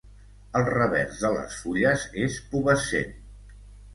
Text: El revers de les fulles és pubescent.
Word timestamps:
El 0.59 0.63
revers 0.69 1.19
de 1.25 1.31
les 1.35 1.59
fulles 1.65 2.07
és 2.23 2.39
pubescent. 2.53 3.13